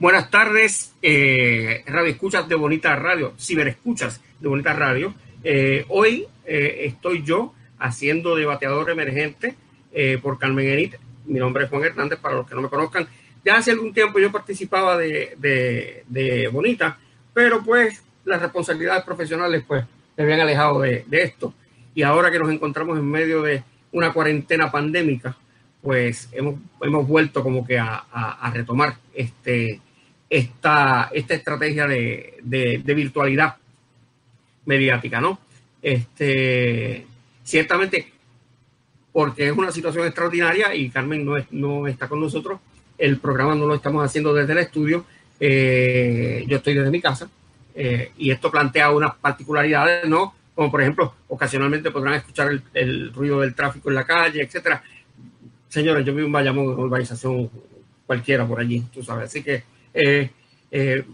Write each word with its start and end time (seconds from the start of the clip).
Buenas 0.00 0.30
tardes, 0.30 0.94
eh, 1.02 1.82
radio 1.88 2.12
escuchas 2.12 2.48
de 2.48 2.54
Bonita 2.54 2.94
Radio, 2.94 3.34
ciberescuchas 3.36 4.20
de 4.38 4.46
Bonita 4.46 4.72
Radio. 4.72 5.12
Eh, 5.42 5.86
hoy 5.88 6.24
eh, 6.46 6.82
estoy 6.84 7.24
yo 7.24 7.52
haciendo 7.80 8.36
debateador 8.36 8.90
emergente 8.90 9.56
eh, 9.90 10.16
por 10.22 10.38
Carmen 10.38 10.68
Enit. 10.68 10.94
Mi 11.26 11.40
nombre 11.40 11.64
es 11.64 11.70
Juan 11.70 11.82
Hernández, 11.82 12.20
para 12.20 12.36
los 12.36 12.48
que 12.48 12.54
no 12.54 12.62
me 12.62 12.68
conozcan. 12.68 13.08
Ya 13.44 13.56
hace 13.56 13.72
algún 13.72 13.92
tiempo 13.92 14.20
yo 14.20 14.30
participaba 14.30 14.96
de, 14.96 15.34
de, 15.36 16.04
de 16.06 16.46
Bonita, 16.46 16.96
pero 17.34 17.64
pues 17.64 18.00
las 18.24 18.40
responsabilidades 18.40 19.02
profesionales 19.02 19.64
pues 19.66 19.84
me 20.16 20.22
habían 20.22 20.38
alejado 20.38 20.80
de, 20.80 21.06
de 21.08 21.22
esto. 21.24 21.52
Y 21.96 22.04
ahora 22.04 22.30
que 22.30 22.38
nos 22.38 22.52
encontramos 22.52 22.96
en 23.00 23.10
medio 23.10 23.42
de 23.42 23.64
una 23.90 24.12
cuarentena 24.12 24.70
pandémica, 24.70 25.36
pues 25.82 26.28
hemos, 26.30 26.54
hemos 26.82 27.04
vuelto 27.08 27.42
como 27.42 27.66
que 27.66 27.80
a, 27.80 28.04
a, 28.12 28.46
a 28.46 28.50
retomar 28.52 28.96
este, 29.12 29.80
esta, 30.30 31.10
esta 31.12 31.34
estrategia 31.34 31.86
de, 31.86 32.38
de, 32.42 32.82
de, 32.84 32.94
virtualidad 32.94 33.56
mediática, 34.66 35.20
¿no? 35.20 35.38
Este, 35.80 37.06
ciertamente, 37.42 38.12
porque 39.12 39.48
es 39.48 39.52
una 39.52 39.72
situación 39.72 40.06
extraordinaria 40.06 40.74
y 40.74 40.90
Carmen 40.90 41.24
no, 41.24 41.36
es, 41.36 41.46
no 41.50 41.86
está 41.86 42.08
con 42.08 42.20
nosotros, 42.20 42.60
el 42.98 43.18
programa 43.18 43.54
no 43.54 43.66
lo 43.66 43.74
estamos 43.74 44.04
haciendo 44.04 44.34
desde 44.34 44.52
el 44.52 44.58
estudio, 44.58 45.04
eh, 45.40 46.44
yo 46.46 46.58
estoy 46.58 46.74
desde 46.74 46.90
mi 46.90 47.00
casa 47.00 47.30
eh, 47.74 48.12
y 48.18 48.30
esto 48.30 48.50
plantea 48.50 48.90
unas 48.90 49.14
particularidades, 49.14 50.06
¿no? 50.08 50.34
Como 50.54 50.70
por 50.70 50.82
ejemplo, 50.82 51.14
ocasionalmente 51.28 51.90
podrán 51.90 52.14
escuchar 52.14 52.50
el, 52.50 52.62
el 52.74 53.14
ruido 53.14 53.40
del 53.40 53.54
tráfico 53.54 53.88
en 53.88 53.94
la 53.94 54.04
calle, 54.04 54.42
etcétera. 54.42 54.82
Señores, 55.68 56.04
yo 56.04 56.14
vivo 56.14 56.26
en 56.26 56.32
Bayamón, 56.32 56.68
una 56.68 56.82
urbanización 56.82 57.48
cualquiera 58.04 58.46
por 58.46 58.58
allí, 58.58 58.84
tú 58.92 59.02
sabes, 59.02 59.26
así 59.26 59.42
que 59.42 59.62
eh, 59.94 60.30
eh, 60.70 61.04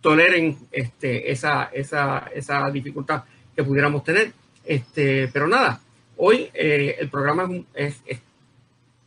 toleren 0.00 0.56
este, 0.70 1.30
esa, 1.30 1.64
esa, 1.72 2.30
esa, 2.34 2.70
dificultad 2.70 3.24
que 3.54 3.62
pudiéramos 3.62 4.02
tener. 4.04 4.32
Este, 4.64 5.28
pero 5.28 5.46
nada, 5.46 5.80
hoy 6.16 6.48
eh, 6.54 6.96
el 6.98 7.08
programa 7.08 7.48
es, 7.74 8.00
es, 8.06 8.20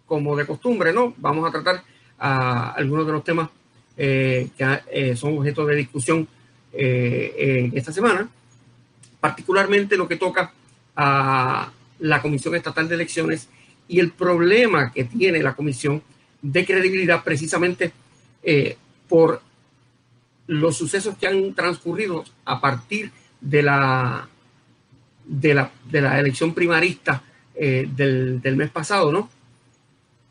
como 0.05 0.35
de 0.35 0.45
costumbre, 0.45 0.93
¿no? 0.93 1.13
Vamos 1.17 1.47
a 1.47 1.51
tratar 1.51 1.83
a 2.19 2.71
algunos 2.71 3.05
de 3.07 3.11
los 3.11 3.23
temas 3.23 3.49
que 3.97 5.15
son 5.15 5.37
objeto 5.37 5.65
de 5.65 5.75
discusión 5.77 6.27
en 6.73 7.71
esta 7.75 7.91
semana, 7.91 8.27
particularmente 9.19 9.97
lo 9.97 10.07
que 10.07 10.17
toca 10.17 10.51
a 10.95 11.71
la 11.99 12.21
Comisión 12.21 12.55
Estatal 12.55 12.87
de 12.87 12.95
Elecciones 12.95 13.47
y 13.87 13.99
el 13.99 14.11
problema 14.11 14.91
que 14.91 15.05
tiene 15.05 15.41
la 15.41 15.55
Comisión 15.55 16.01
de 16.41 16.65
credibilidad 16.65 17.23
precisamente 17.23 17.91
eh, 18.43 18.77
por 19.07 19.41
los 20.47 20.77
sucesos 20.77 21.17
que 21.17 21.27
han 21.27 21.53
transcurrido 21.53 22.23
a 22.45 22.61
partir 22.61 23.11
de 23.41 23.63
la, 23.63 24.27
de 25.25 25.53
la, 25.53 25.71
de 25.89 26.01
la 26.01 26.19
elección 26.19 26.53
primarista 26.53 27.23
eh, 27.55 27.87
del, 27.89 28.41
del, 28.41 28.55
mes 28.55 28.69
pasado, 28.69 29.11
¿no? 29.11 29.29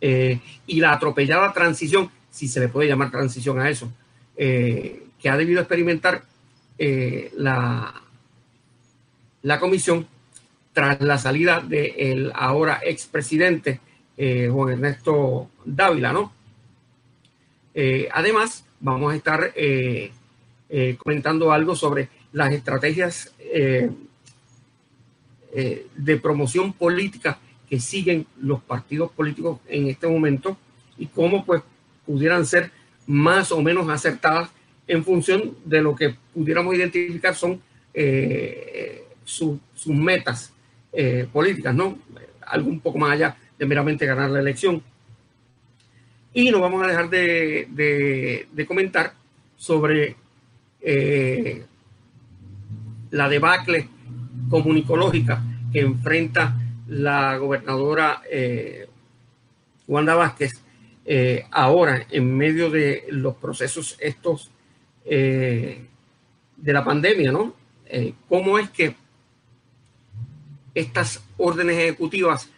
Eh, 0.06 0.38
y 0.66 0.80
la 0.80 0.92
atropellada 0.92 1.52
transición, 1.52 2.10
si 2.30 2.46
se 2.46 2.60
le 2.60 2.68
puede 2.68 2.88
llamar 2.88 3.10
transición 3.10 3.58
a 3.58 3.70
eso, 3.70 3.90
eh, 4.36 5.06
que 5.18 5.30
ha 5.30 5.36
debido 5.38 5.60
experimentar 5.60 6.24
eh, 6.76 7.32
la, 7.36 8.02
la 9.42 9.60
comisión 9.60 10.06
tras 10.74 11.00
la 11.00 11.16
salida 11.16 11.60
del 11.60 12.32
ahora 12.34 12.80
expresidente 12.84 13.80
Juan 14.16 14.72
Ernesto 14.72 15.48
Dávila, 15.64 16.12
¿no? 16.12 16.32
Además, 18.12 18.64
vamos 18.80 19.12
a 19.12 19.16
estar 19.16 19.52
eh, 19.56 20.12
eh, 20.68 20.96
comentando 20.98 21.52
algo 21.52 21.74
sobre 21.74 22.08
las 22.32 22.52
estrategias 22.52 23.32
eh, 23.38 23.90
eh, 25.54 25.86
de 25.96 26.16
promoción 26.16 26.72
política 26.72 27.38
que 27.68 27.78
siguen 27.78 28.26
los 28.40 28.60
partidos 28.60 29.12
políticos 29.12 29.60
en 29.68 29.86
este 29.86 30.08
momento 30.08 30.56
y 30.98 31.06
cómo 31.06 31.44
pues 31.44 31.62
pudieran 32.04 32.44
ser 32.44 32.72
más 33.06 33.52
o 33.52 33.62
menos 33.62 33.88
acertadas 33.88 34.50
en 34.86 35.04
función 35.04 35.56
de 35.64 35.80
lo 35.80 35.94
que 35.94 36.16
pudiéramos 36.34 36.74
identificar 36.74 37.34
son 37.36 37.62
eh, 37.94 39.04
su, 39.24 39.58
sus 39.74 39.94
metas 39.94 40.52
políticas, 41.32 41.74
¿no? 41.74 41.98
Algo 42.46 42.70
un 42.70 42.78
poco 42.78 42.98
más 42.98 43.12
allá 43.12 43.36
de 43.58 43.66
meramente 43.66 44.06
ganar 44.06 44.30
la 44.30 44.38
elección. 44.38 44.80
Y 46.34 46.50
no 46.50 46.60
vamos 46.60 46.82
a 46.82 46.88
dejar 46.88 47.08
de, 47.08 47.68
de, 48.52 48.66
comentar 48.66 49.14
sobre 49.56 50.16
eh, 50.80 51.64
la 53.12 53.28
debacle 53.28 53.88
comunicológica 54.50 55.42
que 55.72 55.80
enfrenta 55.80 56.56
la 56.88 57.36
gobernadora 57.38 58.22
eh, 58.30 58.88
Wanda 59.86 60.14
Vázquez 60.14 60.52
eh, 61.04 61.44
ahora 61.50 62.06
en 62.10 62.36
medio 62.36 62.70
de 62.70 63.04
los 63.10 63.36
procesos 63.36 63.96
estos 64.00 64.50
eh, 65.04 65.86
de 66.56 66.72
la 66.72 66.84
pandemia, 66.84 67.30
¿no? 67.30 67.54
¿Cómo 68.28 68.58
es 68.58 68.70
que 68.70 68.96
estas 70.74 71.22
órdenes 71.36 71.78
ejecutivas 71.78 72.50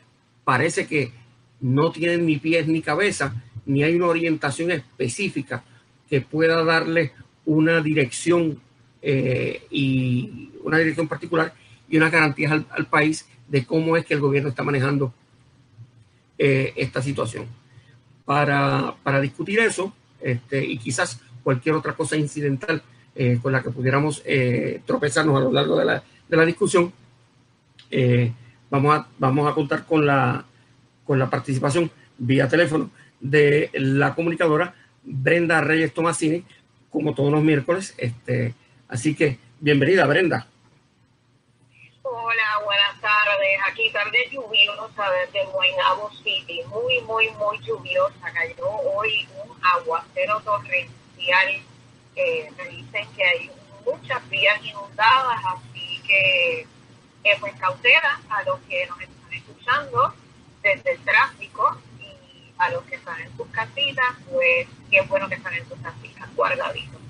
parece 0.44 0.86
que 0.86 1.12
no 1.60 1.92
tienen 1.92 2.24
ni 2.24 2.38
pies 2.38 2.66
ni 2.66 2.80
cabeza 2.80 3.34
ni 3.66 3.82
hay 3.82 3.96
una 3.96 4.06
orientación 4.06 4.70
específica 4.70 5.62
que 6.08 6.20
pueda 6.20 6.64
darle 6.64 7.12
una 7.44 7.80
dirección 7.80 8.60
eh, 9.02 9.62
y 9.70 10.50
una 10.62 10.78
dirección 10.78 11.08
particular 11.08 11.52
y 11.88 11.96
unas 11.96 12.10
garantías 12.10 12.52
al, 12.52 12.86
país 12.86 13.28
de 13.48 13.64
cómo 13.64 13.96
es 13.96 14.04
que 14.04 14.14
el 14.14 14.20
gobierno 14.20 14.48
está 14.48 14.62
manejando 14.62 15.12
eh, 16.38 16.72
esta 16.76 17.02
situación. 17.02 17.46
Para, 18.24 18.94
para 19.04 19.20
discutir 19.20 19.60
eso 19.60 19.92
este, 20.20 20.64
y 20.64 20.78
quizás 20.78 21.20
cualquier 21.44 21.76
otra 21.76 21.92
cosa 21.92 22.16
incidental 22.16 22.82
eh, 23.14 23.38
con 23.40 23.52
la 23.52 23.62
que 23.62 23.70
pudiéramos 23.70 24.22
tropezarnos 24.84 25.36
a 25.36 25.40
lo 25.40 25.52
largo 25.52 25.78
de 25.78 25.84
la, 25.84 26.02
de 26.28 26.36
la 26.36 26.44
discusión, 26.44 26.92
vamos, 28.68 28.96
a, 28.96 29.08
vamos 29.18 29.48
a 29.48 29.54
contar 29.54 29.86
con 29.86 30.04
la, 30.04 30.44
con 31.04 31.18
la 31.18 31.30
participación 31.30 31.90
vía 32.18 32.48
teléfono 32.48 32.90
de 33.20 33.70
la 33.74 34.14
comunicadora 34.14 34.74
Brenda 35.02 35.60
Reyes 35.60 35.94
Tomasini 35.94 36.44
como 36.90 37.14
todos 37.14 37.32
los 37.32 37.42
miércoles. 37.42 37.94
Este, 37.98 38.54
así 38.88 39.14
que 39.14 39.38
bienvenida, 39.60 40.06
Brenda. 40.06 40.46
Hola, 42.02 42.60
buenas 42.64 43.00
tardes. 43.00 43.58
Aquí 43.70 43.90
tarde 43.92 44.18
lluviosa 44.30 45.04
desde 45.10 45.44
Guaynabo 45.46 46.10
City. 46.22 46.60
Muy, 46.68 47.00
muy, 47.02 47.30
muy 47.32 47.58
lluviosa. 47.60 48.32
Cayó 48.32 48.68
hoy 48.68 49.28
un 49.44 49.56
aguacero 49.62 50.40
torrencial. 50.40 51.62
Me 52.16 52.68
dicen 52.70 53.06
que 53.14 53.24
hay 53.24 53.50
muchas 53.84 54.28
vías 54.30 54.64
inundadas, 54.64 55.38
así 55.44 56.00
que 56.06 56.60
eh, 57.24 57.36
pues 57.40 57.52
cautela 57.56 58.20
a 58.30 58.42
los 58.44 58.58
que 58.60 58.86
nos 58.86 59.00
están 59.00 59.32
escuchando 59.32 60.14
desde 60.62 60.92
el 60.92 60.98
tráfico 61.00 61.76
a 62.58 62.70
los 62.70 62.82
que 62.84 62.96
están 62.96 63.20
en 63.20 63.36
sus 63.36 63.46
casitas, 63.48 64.16
pues 64.30 64.66
qué 64.90 65.00
bueno 65.08 65.28
que 65.28 65.34
están 65.34 65.54
en 65.54 65.68
sus 65.68 65.78
casitas, 65.78 66.34
guardaditos. 66.34 67.00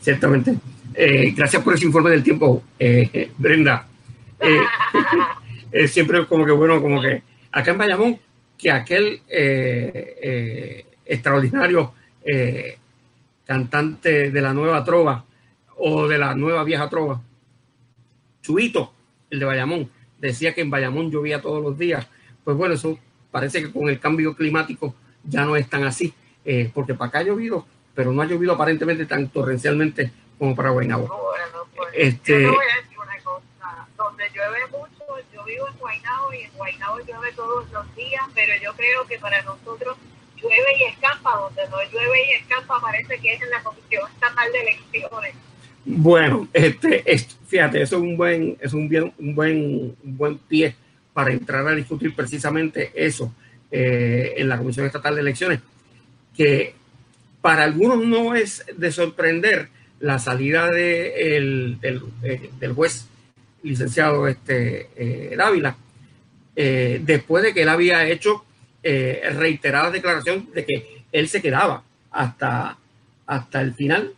Ciertamente. 0.00 0.56
Eh, 0.94 1.32
gracias 1.36 1.62
por 1.62 1.74
ese 1.74 1.86
informe 1.86 2.10
del 2.10 2.22
tiempo, 2.22 2.62
eh, 2.78 3.30
Brenda. 3.36 3.86
Eh, 4.40 4.60
es 5.72 5.92
siempre 5.92 6.26
como 6.26 6.44
que 6.44 6.52
bueno, 6.52 6.80
como 6.80 7.00
que 7.00 7.22
acá 7.52 7.70
en 7.70 7.78
Bayamón, 7.78 8.18
que 8.56 8.70
aquel 8.70 9.22
extraordinario 11.04 11.92
cantante 13.44 14.30
de 14.30 14.40
la 14.40 14.52
nueva 14.52 14.82
trova 14.84 15.24
o 15.76 16.08
de 16.08 16.18
la 16.18 16.34
nueva 16.34 16.64
vieja 16.64 16.88
trova, 16.88 17.22
Chuito, 18.42 18.92
el 19.30 19.38
de 19.38 19.44
Bayamón, 19.44 19.90
decía 20.18 20.54
que 20.54 20.62
en 20.62 20.70
Bayamón 20.70 21.10
llovía 21.10 21.40
todos 21.40 21.62
los 21.62 21.78
días. 21.78 22.08
Pues 22.44 22.56
bueno, 22.56 22.74
eso 22.74 22.98
parece 23.30 23.62
que 23.62 23.72
con 23.72 23.88
el 23.88 23.98
cambio 24.00 24.34
climático 24.34 24.94
ya 25.24 25.44
no 25.44 25.56
es 25.56 25.68
tan 25.68 25.84
así, 25.84 26.14
porque 26.72 26.94
para 26.94 27.08
acá 27.08 27.18
ha 27.18 27.22
llovido, 27.22 27.66
pero 27.94 28.12
no 28.12 28.22
ha 28.22 28.26
llovido 28.26 28.52
aparentemente 28.52 29.06
tan 29.06 29.28
torrencialmente 29.28 30.10
como 30.38 30.54
para 30.54 30.70
Guaynabo. 30.70 31.08
Pues, 31.76 31.88
este, 31.94 32.42
yo 32.42 32.54
voy 32.54 32.64
a 32.72 32.82
decir 32.82 32.98
una 32.98 33.18
cosa, 33.18 33.88
donde 33.96 34.24
llueve 34.30 34.66
mucho, 34.70 35.04
yo 35.32 35.44
vivo 35.44 35.68
en 35.68 35.76
Guaynabo 35.78 36.32
y 36.32 36.42
en 36.42 36.52
Guaynabo 36.52 36.98
llueve 37.00 37.32
todos 37.34 37.70
los 37.70 37.96
días, 37.96 38.22
pero 38.34 38.52
yo 38.62 38.72
creo 38.74 39.06
que 39.06 39.18
para 39.18 39.42
nosotros 39.42 39.96
llueve 40.36 40.78
y 40.80 40.84
escampa, 40.84 41.36
donde 41.36 41.62
no 41.68 41.82
llueve 41.90 42.26
y 42.28 42.32
escampa 42.40 42.80
parece 42.80 43.18
que 43.18 43.34
es 43.34 43.42
en 43.42 43.50
la 43.50 43.62
Comisión 43.62 44.10
Estatal 44.12 44.52
de 44.52 44.60
Elecciones. 44.60 45.34
Bueno, 45.84 46.48
este, 46.52 47.04
fíjate, 47.46 47.82
eso 47.82 47.96
es 47.96 48.02
un 48.02 48.16
buen, 48.16 48.56
es 48.60 48.72
un 48.72 48.88
bien, 48.88 49.12
un 49.18 49.34
buen, 49.34 49.96
un 50.02 50.16
buen 50.16 50.38
pie 50.38 50.76
para 51.18 51.32
entrar 51.32 51.66
a 51.66 51.74
discutir 51.74 52.14
precisamente 52.14 52.92
eso 52.94 53.34
eh, 53.72 54.34
en 54.36 54.48
la 54.48 54.56
Comisión 54.56 54.86
Estatal 54.86 55.16
de 55.16 55.20
Elecciones, 55.20 55.58
que 56.32 56.74
para 57.40 57.64
algunos 57.64 58.06
no 58.06 58.36
es 58.36 58.64
de 58.76 58.92
sorprender 58.92 59.68
la 59.98 60.20
salida 60.20 60.70
de 60.70 61.36
el, 61.36 61.80
del, 61.80 62.72
juez 62.72 63.08
licenciado 63.64 64.28
este, 64.28 64.90
eh, 64.94 65.34
Dávila, 65.36 65.76
eh, 66.54 67.00
después 67.02 67.42
de 67.42 67.52
que 67.52 67.62
él 67.62 67.68
había 67.68 68.06
hecho 68.06 68.44
eh, 68.84 69.20
reiteradas 69.32 69.94
declaraciones 69.94 70.52
de 70.52 70.64
que 70.64 71.02
él 71.10 71.28
se 71.28 71.42
quedaba 71.42 71.82
hasta, 72.12 72.78
hasta 73.26 73.60
el 73.60 73.74
final 73.74 74.12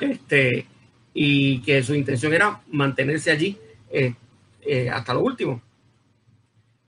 este, 0.00 0.66
y 1.14 1.62
que 1.62 1.80
su 1.84 1.94
intención 1.94 2.34
era 2.34 2.60
mantenerse 2.72 3.30
allí 3.30 3.56
eh, 3.88 4.90
hasta 4.90 5.14
lo 5.14 5.20
último. 5.20 5.62